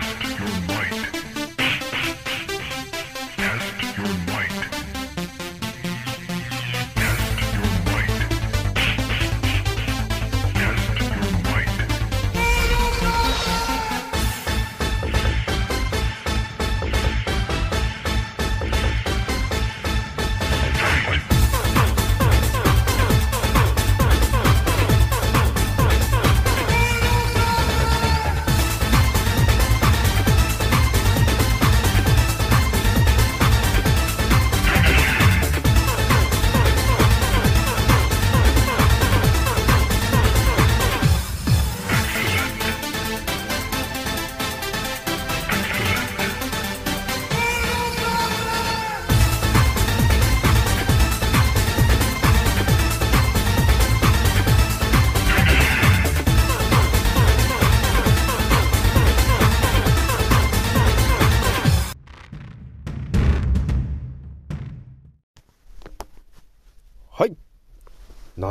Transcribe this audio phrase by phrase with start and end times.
[0.00, 1.33] Test your might.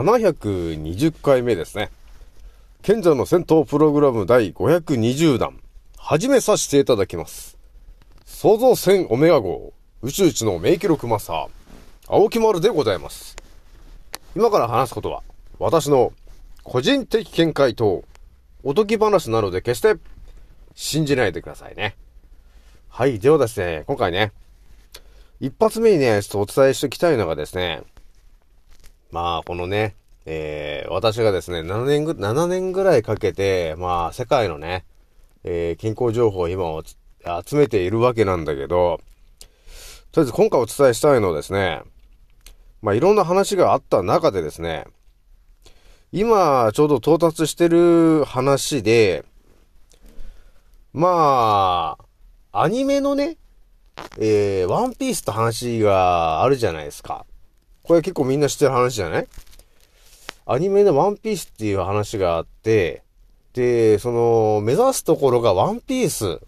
[0.04, 1.90] 720回目ですね。
[2.82, 5.62] 賢者の戦闘プログラム第520弾、
[5.98, 7.58] 始めさせていただきます。
[8.26, 11.48] 創造船オメガ号、宇宙一の名記録マスター、
[12.10, 13.38] 青木丸でございます。
[14.36, 15.24] 今から話すことは、
[15.58, 16.12] 私の
[16.64, 18.04] 個人的見解と、
[18.62, 19.96] おとぎ話なので決して
[20.76, 21.96] 信じないでくださいね。
[22.90, 23.20] はい。
[23.20, 24.34] ではですね、今回ね、
[25.40, 27.84] 一発目にね、ちょっとお伝えしておきたいのがですね、
[29.14, 29.94] まあ、このね、
[30.26, 34.86] えー、私がですね、7年ぐ、7年ぐらいかけて、まあ、世界のね、
[35.44, 39.00] えー、健康情報を今を集めているわけなんだけど、
[40.12, 41.84] とりあえず今回お伝えしたいのはですね、
[42.82, 44.86] まあ、いろんな話があった中でですね、
[46.12, 49.26] 今、ちょうど到達してる話で、
[50.92, 52.00] ま
[52.52, 53.38] あ、アニメのね、
[54.18, 57.28] えー、ワンピースって話があるじゃないですか。
[57.84, 59.28] これ結構みんな知ってる話じゃない？
[60.46, 63.04] アニメでワンピースっていう話があって、
[63.54, 66.40] で、その、目指すところがワンピースっ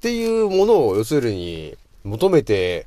[0.00, 2.86] ていうものを要するに求めて、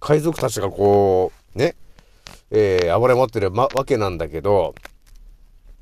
[0.00, 1.76] 海賊たちがこう、ね、
[2.50, 4.74] えー、暴れ回ってる、ま、わけなんだけど、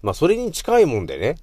[0.03, 1.37] まあ、それに近いもんでね、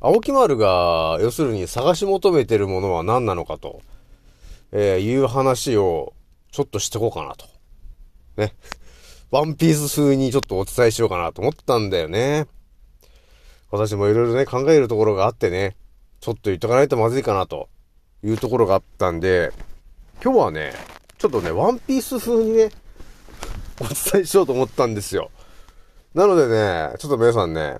[0.00, 3.80] 青木丸が、要するに探し求めてるものは何なのかと、
[4.72, 6.12] えー、いう話を、
[6.50, 7.46] ちょっとしてこうかなと。
[8.36, 8.52] ね。
[9.32, 12.46] ワンピース風にちょっとお伝えしようかなと思ったんだよね。
[13.72, 15.76] 私もいろいろね、考えるところがあってね、
[16.20, 17.68] ちょっと言っとかないとまずいかなと
[18.22, 19.52] いうところがあったんで、
[20.22, 20.74] 今日はね、
[21.18, 22.70] ちょっとね、ワンピース風にね、
[23.80, 25.32] お伝えしようと思ったんですよ。
[26.14, 27.78] なのでね、ちょっと皆さんね、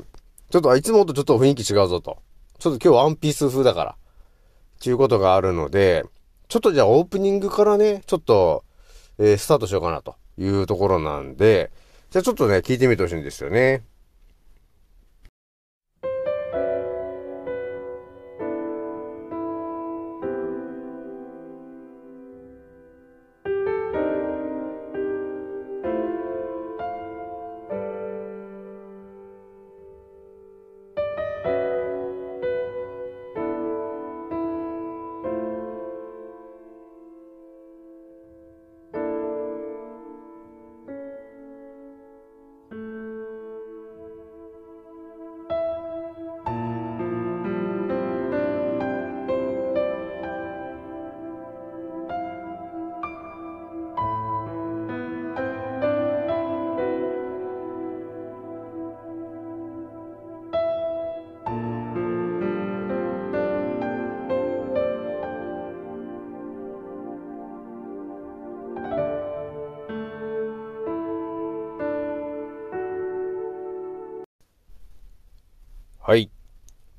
[0.50, 2.18] ちょっとあいつもとちょっと雰囲気違うぞと。
[2.58, 3.90] ちょっと今日ワンピース風だから。
[3.92, 3.94] っ
[4.80, 6.04] ていうことがあるので、
[6.48, 8.64] ちょっとじゃあオープニングからね、ちょっと、
[9.18, 11.70] えースタートしようかなというところなんで、
[12.10, 13.84] じゃあちょっとね、聞いてみてほしいんですよね。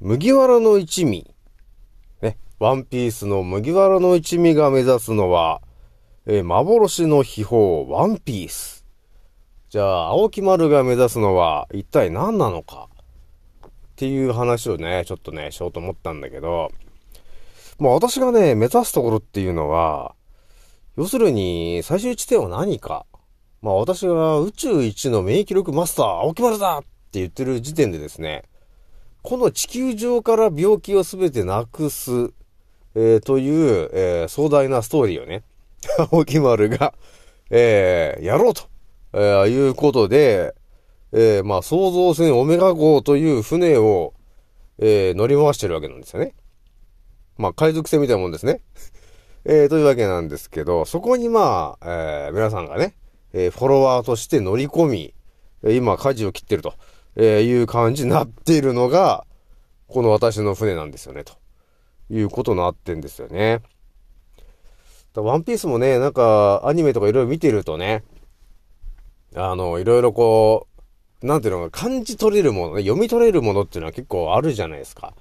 [0.07, 1.29] 麦わらの一味。
[2.21, 2.37] ね。
[2.59, 5.61] ワンピースの麦わらの一味が目指すのは、
[6.25, 8.85] えー幻の秘宝、ワンピース。
[9.69, 12.87] じゃあ、青木丸が目指すのは、一体何なのか？
[13.65, 16.71] っていう話をね、ちょっとね、しようと思ったんだけど、
[17.77, 20.15] まあ私がね、目指すところっていうのは、
[20.95, 23.05] 要するに、最終地点は何か。
[23.61, 28.43] まあ私が宇宙一の免疫力マスター、青木丸だって言ってる時点でですね、
[29.21, 32.11] この地球上から病気をすべてなくす、
[32.95, 35.43] えーという、えー壮大なストーリーをね、
[36.11, 36.93] 青木丸が、
[37.49, 38.63] えーやろうと、
[39.13, 40.55] えーいうことで、
[41.11, 44.13] えーまあ、創造船オメガ号という船を、
[44.79, 46.33] えー乗り回してるわけなんですよね。
[47.37, 48.61] まあ、海賊船みたいなもんですね。
[49.45, 52.95] えー、というわけなんですけど、そこにまあ、えー、皆さんがね、
[53.33, 55.13] えー、フォロワーとして乗り込み、
[55.63, 56.73] 今、舵を切ってると、
[57.15, 59.25] えいう感じになっているのが、
[59.87, 61.33] この私の船なんですよね、と
[62.09, 63.61] いうことになってんですよね。
[65.15, 68.03] ワンピースもね、なんか、アニメとかいろいろ見てるとね、
[69.35, 70.67] あの、いろいろこ
[71.21, 75.13] う、なんていうのか、感じ取れるものね、読み取れるものっていうのは結構あるじゃないですか。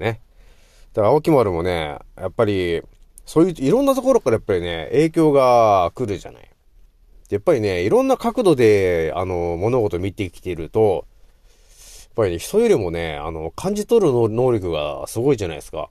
[0.00, 0.20] ね。
[0.92, 2.82] だから、青木丸もね、やっぱり、
[3.24, 6.51] そういう、いろんなところからやっぱりね、影響が来るじゃない。
[7.32, 11.06] やっぱりね、いろんな角度で、あの、物事見てきていると、
[12.04, 15.88] やっぱりね、人よりもね、あの、感じ取る能力がすごいじゃないですか。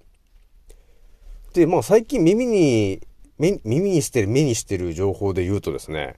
[1.56, 3.02] で、まあ最近耳に、
[3.40, 6.16] 耳にしてる、目にしてる情報で言うとですね、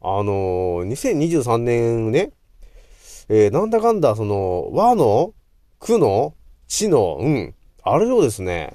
[0.00, 2.32] あの、2023年ね、
[3.28, 5.34] えー、なんだかんだ、その、和の、
[5.80, 6.32] 苦の、
[6.66, 8.74] 地の、うん、あれをですね、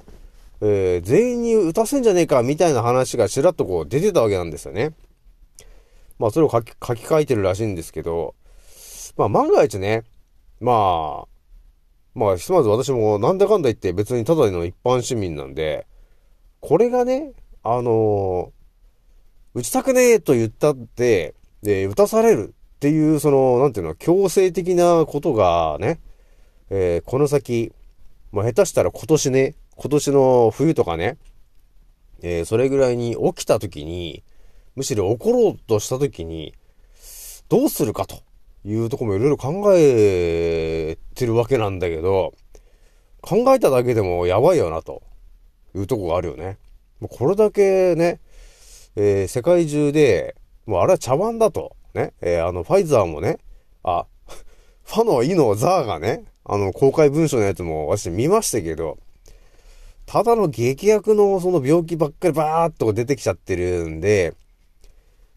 [0.60, 4.92] えー、全員に打たせんじゃねえか、みたいな話がちらっとこう出てたわけなんですよね。
[6.22, 8.36] まあ、それを書き、書き換えてるらしいんですけど、
[9.16, 10.04] まあ、万が一ね、
[10.60, 11.28] まあ、
[12.14, 15.84] まあ、ひとまず私もなんだかんだ言って別にただの一般市民なんで、
[16.60, 17.32] これがね、
[17.64, 21.34] あのー、打ちたくねえと言ったって、
[21.64, 25.98] で、打たされるっていう、その、なんていうの、強制的なことがね、
[26.70, 27.72] えー、この先、
[28.30, 31.18] まあ、下手したら今年ね、今年の冬とかね、
[32.22, 34.22] えー、それぐらいに起きた時に、
[34.74, 36.54] むしろ起ころうとした時に、
[37.48, 38.22] どうするかと
[38.64, 42.32] いうとこもいろいろ考えてるわけなんだけど、
[43.20, 45.02] 考えただけでもやばいよなと
[45.74, 46.58] いうとこがあるよね。
[47.00, 48.20] もうこれだけね、
[48.96, 50.36] えー、世界中で、
[50.66, 51.76] もうあれは茶碗だと。
[51.94, 52.12] ね。
[52.20, 53.38] えー、あの、ファイザーもね、
[53.82, 54.06] あ、
[54.84, 58.98] ファのイのザーがね、あの、公開文書のやつも私見ましたけど、
[60.06, 64.34] ただの劇薬のその病気ばっかりバーっと出てきちゃってるんで、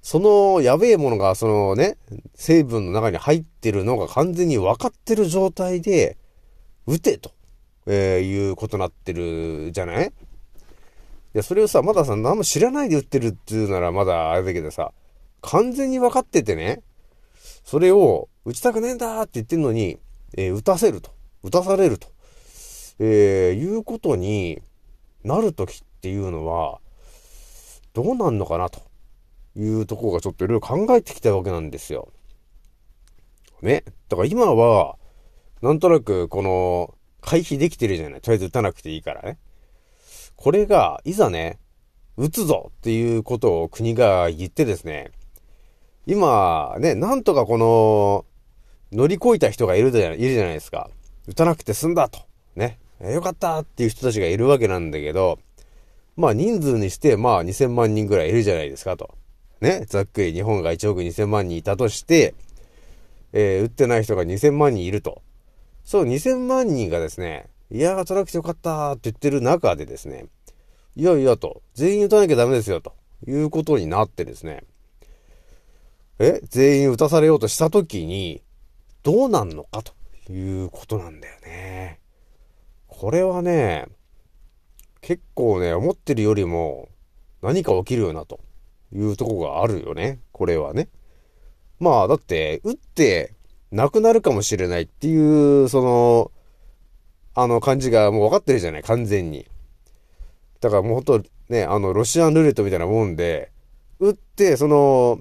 [0.06, 1.98] そのやべえものがそのね、
[2.36, 6.20] 成分の中に入ってるのが完全に分かってる状態で、
[6.86, 7.32] 撃てと、
[7.88, 10.06] えー、いうことになってるじゃない？
[10.06, 10.12] い
[11.34, 14.92] や、それをさ、まださ、何も知らないで売ってるっていうならまだあれだけどさ、
[15.42, 16.84] 完全に分かっててね、
[17.64, 19.98] それを打ちたくねえんだって言ってんのに、
[20.38, 21.10] えー、打たせると。
[21.42, 22.10] 打たされると。
[23.00, 24.62] えー、いうことに
[25.24, 26.78] なるときっていうのは、
[27.94, 28.82] どうなんのかなと
[29.56, 32.12] いうとこがちょっといろいろ考えてきたわけなんですよ。
[33.62, 33.84] ね？
[34.10, 34.98] だから今は、
[35.62, 38.22] なんとなくこの、回避できてるじゃない。
[38.22, 39.40] とりあえず打たなくていいからね。
[40.36, 41.58] これが、いざね、
[42.18, 45.12] 撃つぞっていうことを国が言ってですね、
[46.06, 48.26] 今、ね、なんとかこの、
[48.92, 50.90] 乗り越えた人がいるじゃないるじゃないですか。
[51.28, 52.20] 撃たなくて済んだと。
[52.56, 52.78] ね。
[53.02, 55.40] よかったっていう人たちがいるわけなんだけど、
[56.16, 59.16] まあ人数にして、まあ2000万人ぐらいいるじゃないですかと。
[59.62, 59.86] ね。
[59.88, 62.36] ざっくり日本が1億2000万人いたとして、
[63.34, 65.22] えー、撃ってない人が2000万人いると。
[65.84, 70.26] そう、2000万人がですね、いやー、トラックてよかったーって言ってる中でですね、
[70.96, 72.94] いやいやと、全員打たなきゃダメですよ、と
[73.28, 74.64] いうことになってですね、
[76.20, 78.42] え全員打たされようとしたときに、
[79.04, 79.94] どうなんのかと
[80.32, 82.00] いうことなんだよね。
[82.88, 83.88] これはね、
[85.02, 86.90] 結構ね、思ってるよりも
[87.42, 88.40] 何か起きるよなと
[88.96, 90.20] いうとこがあるよね。
[90.32, 90.88] これはね。
[91.80, 93.34] まあ、だって、打って
[93.72, 96.32] なくなるかもしれないっていう、その、
[97.34, 99.46] あの感じがもう分かってるじゃない、完全に。
[100.62, 103.52] だからもうほんとね、あの、ロシアンルーレットみたいなもんで、
[104.00, 105.20] 打って、その、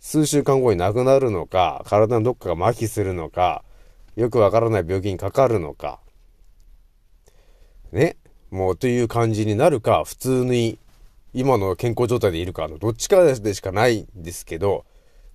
[0.00, 3.64] 数週間後に亡くなるのか、体のどっかが麻痺するのか、
[4.16, 6.00] よくわからない病気にかかるのか、
[7.92, 8.16] ね、
[8.50, 10.78] もうという感じになるか、普通に
[11.34, 14.84] 今の健康状態でいるかどっちかでしかないんですけど、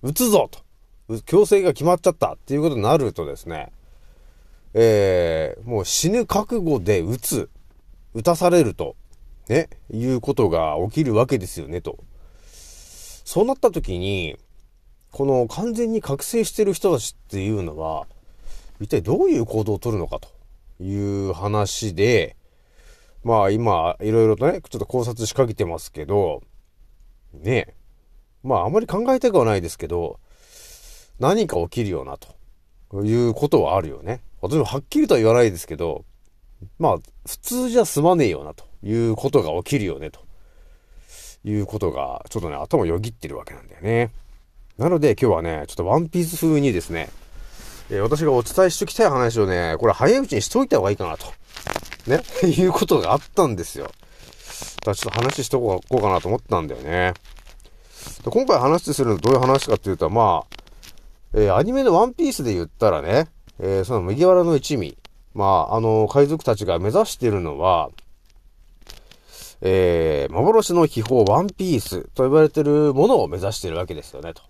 [0.02, 2.32] 打つぞと、強制が決まっちゃった。
[2.32, 3.70] っていうことになるとですね、
[4.72, 7.50] えー、もう死ぬ覚悟で撃つ、
[8.14, 8.96] 撃たされると、
[9.48, 11.98] ね、いうことが起きるわけですよね、と。
[13.24, 14.38] そうなった時に、
[15.10, 18.06] この完全に覚醒してる人たちっていうのは、
[18.80, 20.30] 一体どういう行動をとるのかと
[20.82, 22.36] いう話で、
[23.22, 26.42] まあ今、いろいろとね、ちょっと考察しかけてますけど、
[27.34, 27.74] ねえ
[28.42, 30.18] まああまり考えたくはないですけど、
[31.18, 34.22] 何か起きるよな、ということはあるよね。
[34.40, 36.04] 私もはっきりとは言わないですけど、
[36.78, 36.96] まあ、
[37.26, 40.20] 普通じゃ済まねえよな、ということが起きるよね、と
[41.44, 44.10] いうことが、ちょっとね、頭よぎってるわけなんだよね。
[44.78, 47.10] なので今日はね、ちょっとワンピース風にですね、
[47.90, 51.26] え、私がお伝えしておきたい話をね、これ早いうちにしといた方がいいかなと
[52.06, 53.84] ね、 いうことがあったんですよ。
[53.84, 53.94] だか
[54.86, 57.14] らちょっと話しとこうかなと思ったんだよね。
[58.24, 60.56] で今回話するのどういう話かっていうと、まあ、
[61.34, 63.28] えーアニメのワンピースで言ったらね、
[63.58, 64.96] えーその麦わらの一味、
[65.34, 67.90] まあ、あの、海賊たちが目指しているのは、
[69.60, 74.42] えー幻の秘宝ワンピースと呼ばれてるものを目指しているわけですよね、と。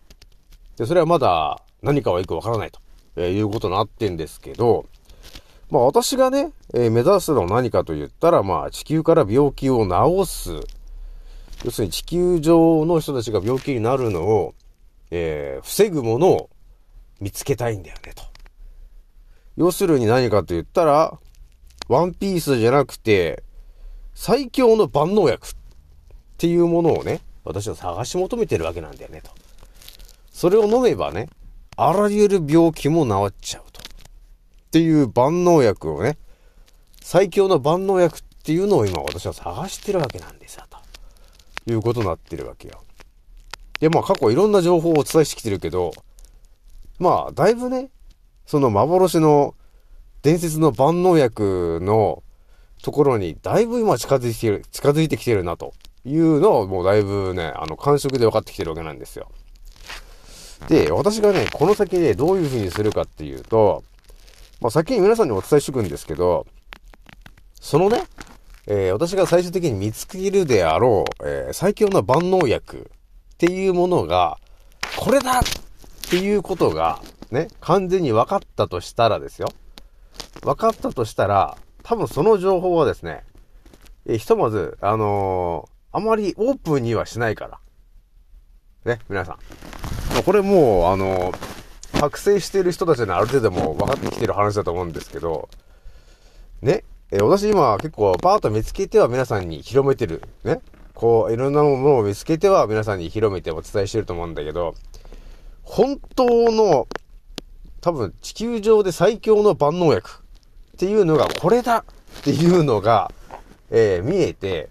[0.76, 2.80] で、それはまだ何かはよくわからないと、
[3.16, 4.86] えーいうことになってんですけど、
[5.70, 10.60] まあ私がね、えー目指すのは何かと言ったら、まあ地球から病気を治す。
[11.64, 14.54] 要するに地球上の人たちが病気になるのを、
[15.10, 16.50] えー防ぐものを
[17.20, 18.22] 見つけたいんだよね、と。
[19.56, 21.18] 要するに何かと言ったら、
[21.88, 23.44] ワンピースじゃなくて、
[24.14, 25.50] 最強の万能薬っ
[26.36, 29.30] ていうものをね、私は探し求めてるわけなんだよね、と。
[30.32, 31.28] それを飲めばね、
[31.76, 33.69] あらゆる病気も治っちゃう。
[34.70, 36.16] っていう万能薬をね、
[37.02, 40.78] 最強の万能薬っていうのを今私は探してるわけなんですよ、と
[41.72, 42.84] いうことになってるわけよ。
[43.80, 45.90] で、まあ過去いろんな情報をお伝えしてきてるけど、
[47.00, 47.90] まあだいぶね、
[48.46, 49.56] その幻の
[50.22, 52.22] 伝説の万能薬の
[52.80, 55.74] ところにだいぶ今近づいてきてる、近づいてきてるなと
[56.04, 59.32] いうのをもうだいぶね、あの感触で分かってきてるわけなんですよ。
[60.68, 63.82] で、私がね、この先でどういう風にするかっていうと、
[64.60, 66.46] まあ先に皆さんにお伝えしとくんですけど、
[67.60, 68.02] そのね、
[68.66, 72.90] えー私が最終的に見つけるであろう、えー最強の万能薬
[73.34, 74.38] っていうものが、
[74.96, 75.42] これだっ
[76.10, 77.00] ていうことが、
[77.30, 79.48] ね、完全に分かったとしたらですよ。
[80.42, 83.24] 分かったとしたら、多分その情報はですね、
[84.06, 87.58] えーひとまず、あのあまりオープンにはしないから。
[88.84, 89.38] ね、皆さん。
[90.14, 91.32] まこれもう、あの
[92.00, 95.50] 覚醒している人たちにある程度も分かってきてる話だと思うんですけど、
[96.62, 100.22] ね、え私今結構パーッと見つけては皆さんに広めてる。
[100.42, 100.60] ね？
[100.94, 104.74] こう、いろんなものを見つけては皆さんに広めてお伝えしてると思うんだけど、
[105.62, 106.88] 本当の、
[107.80, 113.12] 多分地球上で最強の万能薬っていうのがこれだっていうのが、
[113.70, 114.68] えー見えて、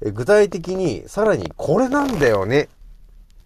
[0.00, 2.68] 具体的にさらにこれなんだよね。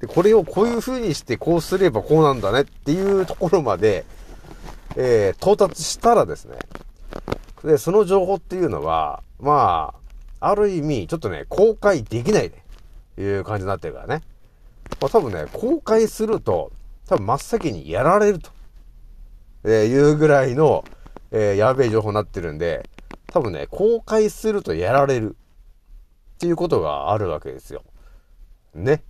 [0.01, 4.05] で、これをこういう風にしてこうすればこうなんだねっていうところまで、
[4.97, 6.57] えー到達したらですね、
[7.65, 9.95] で、その情報っていうのは、ま
[10.41, 14.23] あ、ある意味、ちょっとね、公開できないという感じになってるからね。
[15.01, 16.73] まあ多分ね、公開すると、
[17.07, 18.51] 多分真っ先にやられると、
[19.65, 20.85] えーいうぐらいの、
[21.31, 22.89] えーやべえ情報になってるんで、
[23.29, 25.37] 多分ね、公開するとやられる
[26.37, 27.83] っていうことがあるわけですよ。
[28.75, 29.03] ね。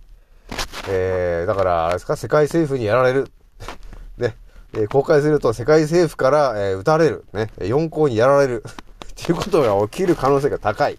[0.89, 3.31] えー、だから、あれですか、世界政府にやられる。
[4.17, 4.35] ね。
[4.73, 7.25] えー公開すると世界政府から、えー撃たれる。
[7.33, 7.51] ね。
[7.59, 8.63] 4校にやられる。
[9.11, 10.97] っていうことが起きる可能性が高い。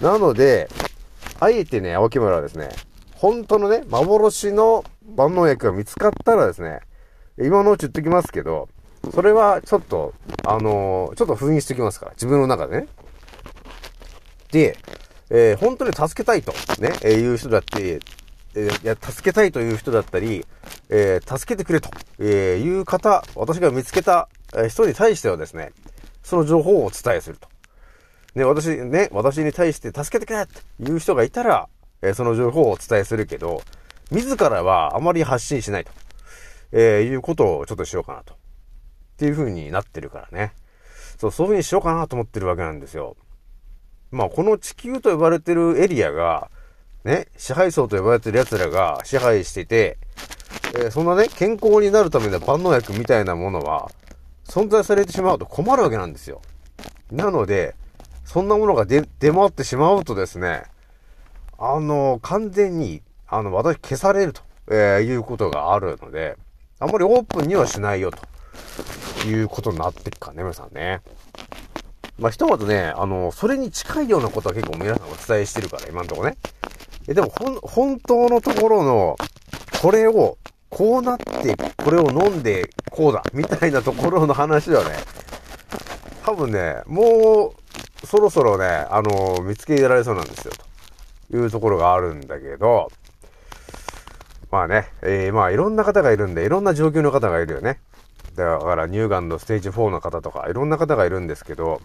[0.00, 0.68] なので、
[1.40, 2.70] あえてね、青木村はですね、
[3.14, 4.84] 本当のね、幻の
[5.16, 6.80] 万能薬が見つかったらですね、
[7.38, 8.68] 今のうち言っときますけど、
[9.14, 10.14] それはちょっと、
[10.44, 12.88] あのーちょっと封印しておきますから、自分の中でね。
[14.50, 14.76] で、
[15.30, 18.00] えー本当に助けたいと、ね、えーいう人だって、
[18.58, 20.44] えいや、助けたいという人だったり、
[20.88, 24.28] えー助けてくれと、えーいう方、私が見つけた
[24.68, 25.72] 人に対してはですね、
[26.22, 27.48] その情報をお伝えすると。
[28.34, 31.68] ね、私、ね、私に対して助けてくれっていう人がいたら、
[32.02, 33.62] えーその情報をお伝えするけど、
[34.10, 35.92] 自らはあまり発信しないと、
[36.72, 38.34] えーいうことをちょっとしようかなと。
[38.34, 38.36] っ
[39.18, 40.52] ていう風になってるからね。
[41.18, 43.16] そう、そういう風にしようかなと思ってるわけなんですよ。
[44.10, 46.50] まあ、この地球と呼ばれてるエリアが、
[47.04, 49.98] ね、支配層と呼ばれてる奴らが支配してて、
[50.74, 53.90] えーそんなね、健康になるための万能薬みたいなものは、
[54.46, 56.42] 存在されてしまうと困るわけなんですよ。
[57.10, 57.74] なので、
[58.24, 60.64] そんなものが出、出回ってしまうとですね、
[61.58, 66.36] あの、完全に、あの、私消されると、えーいうことがあるので、
[66.78, 68.10] あんまりオープンにはしないよ、
[69.22, 71.00] ということになってっかね、皆さんね。
[72.18, 76.36] まあ、ひとまずね、あの、それに近いようなことは結構皆さんお伝えしてるから、今のとこね。
[77.08, 79.16] え、でも、ほん、本当のところの、
[79.80, 80.36] これを、
[80.68, 84.90] こうなって、これを飲んで、こうだ、みたいなところの話はね、
[86.24, 87.54] 多分ね、も
[88.02, 90.52] う、そろそろね、あの、見つけられそうなんですよ、
[91.30, 92.92] というところがあるんだけど、
[94.50, 97.80] まあね、えー、まあいろんな方がいるんで、いろんな状況の方がいるよね。
[98.34, 101.80] だから乳がんのステージ4の方とか、いろんな方がいるんですけど、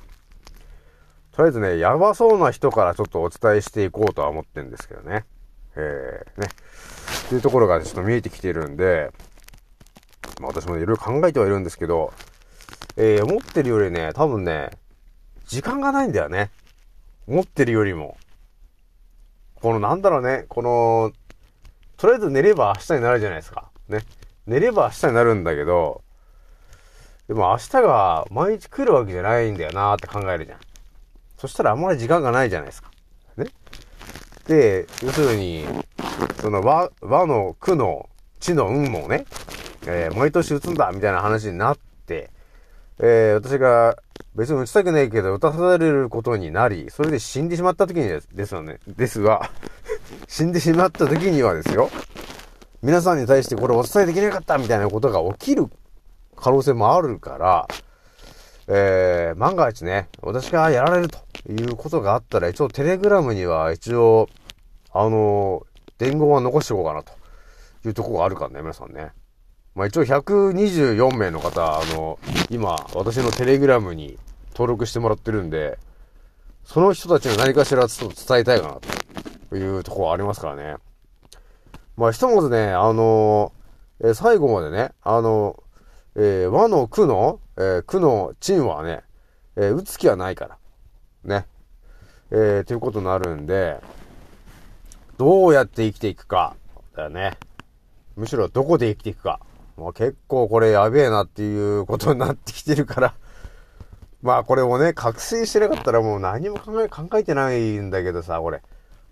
[1.36, 5.26] とりあえずね、やばそうな人からちょっとお伝えしていこうとは思ってるんですけどね。
[5.76, 6.48] えー、ね。
[7.26, 9.12] っていうところがちょっと見えてきてるんで、
[10.40, 12.14] まあ私もいろいろ考えてはいるんですけど、
[12.98, 14.70] えー、思ってるよりね、多分ね、
[15.48, 16.52] 時間がないんだよね。
[17.28, 18.16] 思ってるよりも。
[19.56, 21.12] このなんだろうね、この、
[21.98, 23.72] とりあえず寝れば明日になるじゃないですか。
[23.90, 24.02] ね。
[24.46, 26.04] 寝れば明日になるんだけど、
[27.28, 30.60] でも明日が毎日来るわけじゃないんだよなーって考えるじゃん。
[31.44, 32.90] そしたらあんまり時間がないじゃないですか。
[33.36, 33.48] ね。
[34.48, 35.66] で、要するに、
[36.40, 38.10] その和、和の苦の
[38.40, 39.26] 地の運もね、
[39.86, 42.30] えー毎年打つんだみたいな話になって、
[43.00, 43.98] えー私が
[44.36, 48.80] 別に打ちたくないけど打たされることになり、それで死んでしまった時にですですよね。
[48.88, 49.50] ですが、
[50.30, 51.90] 死んでしまった時にはですよ、
[52.82, 55.66] 皆さんに対してこれお伝えできなかったみたいなことが起きる
[56.38, 57.68] 可能性もあるから、
[58.68, 61.20] えー、万が一ね、私がやられると
[61.52, 64.30] いうことがあったら、一応テレグラムには一応、
[64.92, 65.66] あの
[65.98, 67.14] 伝言は残しておこうかなと
[67.86, 69.12] いうところがあるからね、皆さんね。
[69.76, 74.18] まあ一応124名の方、あの、今、私のテレグラムに
[74.52, 75.78] 登録してもらってるんで、
[76.64, 78.80] その人たちに何かしらちょっと伝えたいかな
[79.50, 80.76] というところはありますからね。
[81.98, 83.52] まあひとまずね、あの
[84.00, 85.62] えー最後までね、あの
[86.16, 89.04] えー和の苦の、えー苦の陳はね、
[89.56, 90.58] えー打つ気はないから。
[91.24, 91.46] ね。
[92.32, 93.80] えー、ということになるんで、
[95.18, 96.56] どうやって生きていくか、
[96.96, 97.38] だよね。
[98.16, 99.40] むしろどこで生きていくか。
[99.78, 103.14] まあ、結構これやべえなっていうことになってきてるから。
[104.22, 108.62] まあこれもね、覚醒してなかったらもう何も考え、考えてないんだけどさ、これ。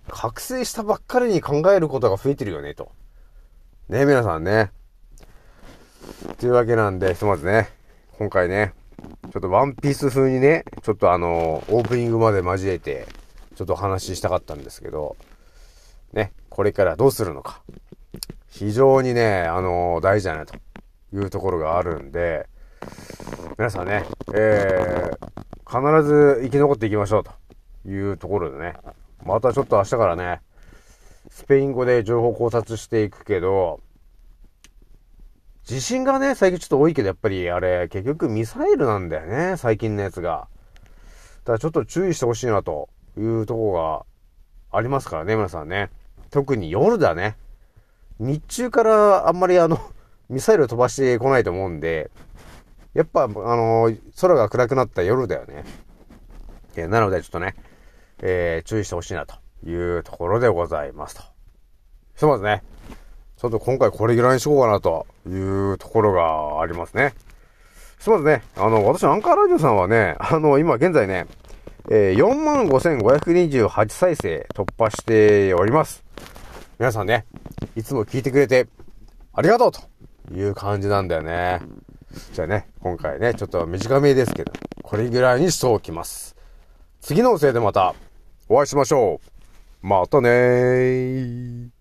[0.09, 2.91] 覚醒したばっかりに考えることが増えてるよね、と。
[3.89, 4.71] ね、皆さんね。
[6.39, 7.69] というわけなんで、ひとまずね、
[8.21, 8.73] 今回ね、
[9.33, 13.07] ちょっとワンピース風にね、ちょっとあの、オープニングまで交えて、
[13.55, 15.17] ちょっとお話ししたかったんですけど、
[16.13, 17.63] ね、これからどうするのか。
[18.47, 20.53] 非常にね、あの大事だなと
[21.11, 22.47] いうところがあるんで、
[23.57, 28.75] 皆さんね、えー、必ず生き残っていきましょうというところでね、
[29.25, 30.41] またちょっと明日からね、
[31.31, 33.79] スペイン語で情報考察していくけど、
[35.63, 40.47] 地震がね、最近ちょっと多いけど、やっぱりあれ、結局ミサイルなんだよね、最近のやつが。
[41.43, 44.05] だからちょっと注意してほしいなというとこ
[44.71, 45.89] がありますからね、皆さんね。
[46.31, 47.37] 特に夜だね。
[48.19, 49.79] 日中からあんまりあの、
[50.29, 52.09] ミサイル飛ばしてこないと思うんで、
[52.93, 55.63] やっぱ、あの空が暗くなった夜だよね。
[56.75, 57.55] えーなので、ちょっとね、
[58.19, 61.23] えー注意してほしいなというところでございますと。
[62.15, 62.63] ひとまずね、
[63.41, 67.15] ちょっと今回これぐらいにしようかなというところがありますね。
[67.97, 71.25] ひとまずね、あの、私アンカーラジオさんはね、 あの、今現在ね、
[71.89, 76.03] えー、45,528再生突破しております。
[76.77, 77.25] 皆さんね、
[77.75, 78.67] いつも聞いてくれて
[79.33, 79.81] ありがとうと
[80.35, 81.61] いう感じなんだよね。
[82.33, 86.35] じゃあね、今回ね、ちょっと短めですけど、これぐらいにしておきます。
[86.99, 87.95] 次のせいでまた
[88.47, 89.19] お会いしましょ
[89.83, 89.87] う。
[89.87, 91.80] またねー。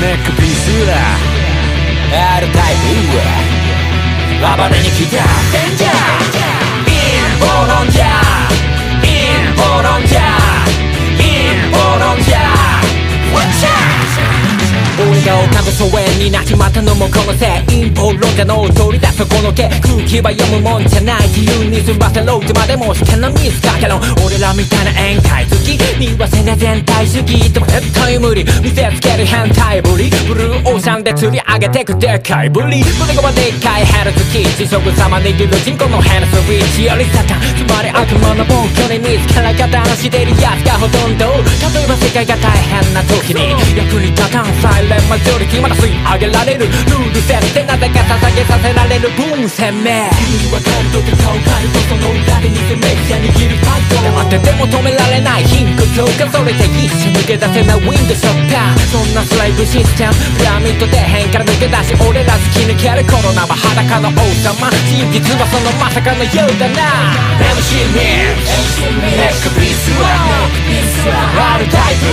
[0.00, 0.94] ネックピースだ
[2.38, 2.74] R タイ
[3.10, 3.18] プ
[4.40, 5.16] 暴れに来た
[5.52, 6.38] デンジャー
[6.86, 9.10] インボロンジャーイ
[9.50, 10.22] ンボロンジャー
[11.20, 12.57] インボロンジャーワッチャー俺
[15.24, 40.38] が丘の疎遠になっちまったのもこのせい陰謀論者の取り出すこの毛空気は読むもんじゃない自由に済ませろってまでも試験のミスだけど俺らみたいな宴会好きにはせな全体主義でも絶対無理見せつける変態ぶりブルーオーシャンで釣り上げてくでかいぶり胸がでっかいヘルツキー地食様握る人口のヘルスウィッチよりサタンつまり悪魔の暴挙に見つから加担してる。
[40.40, 41.26] やつほとんど。
[41.26, 46.66] 例えば世界が大変な時に役に立たんサイレンマジョリティまだ吸い上げられる。
[46.66, 49.90] ルール設定なぜか捧げさせられる分鮮明。
[50.14, 58.86] 君はカルトで顔カルトその裏で偽メディア握るタイト黙ってても止められない貧困強化それで一瞬抜け出せないウィンドショッター。
[58.94, 64.70] そんなスライブシステムピラミッド底辺から抜け出し俺ら突き抜けるコロナは裸の王様。
[64.86, 67.10] 真実はそのまさかのようだな。
[67.42, 70.06] MC ミックネックピースは
[71.58, 72.06] R タイプ。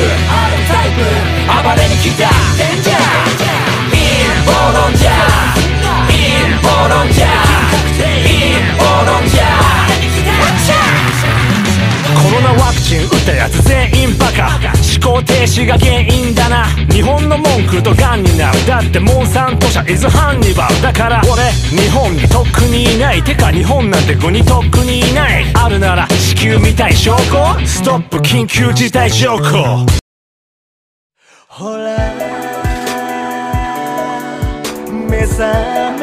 [1.46, 2.34] 暴れに来た。
[2.58, 5.55] デンジャーインボロンジャー
[6.76, 7.30] インボロンジャー
[8.28, 9.42] インボロンジャ
[12.14, 14.60] コロナワクチン打ったやつ全員バカ。
[15.00, 16.66] 思考停止が原因だな。
[16.92, 18.66] 日本の文句とガンになる。
[18.68, 21.22] だってモンサント社イズハンニバルだから。
[21.32, 25.46] 俺日本にとっくにいないてか日本なんて国とっくにいない。
[25.54, 27.66] あるなら地球みたい証拠。
[27.66, 29.86] ストップ緊急事態証拠。
[31.48, 31.96] ほら。
[35.08, 35.94] 目覚め